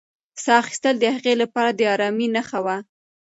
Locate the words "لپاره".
1.41-1.71